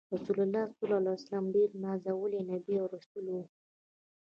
رسول 0.13 0.37
الله 0.45 0.63
ص 0.71 0.73
د 0.79 0.81
الله 0.97 1.17
ډیر 1.55 1.69
نازولی 1.83 2.41
نبی 2.51 2.75
او 2.81 2.85
رسول 2.95 3.25
وو۔ 3.31 3.41